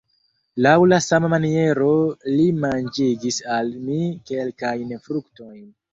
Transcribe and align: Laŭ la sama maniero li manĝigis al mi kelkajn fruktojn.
Laŭ 0.65 0.71
la 0.93 0.97
sama 1.07 1.29
maniero 1.33 1.91
li 2.37 2.47
manĝigis 2.63 3.39
al 3.59 3.73
mi 3.91 4.03
kelkajn 4.31 4.95
fruktojn. 5.09 5.63